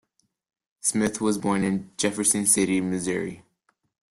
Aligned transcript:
Smith 0.79 1.21
was 1.21 1.37
born 1.37 1.63
in 1.63 1.91
Jefferson 1.95 2.47
City, 2.47 2.81
Missouri. 2.81 3.43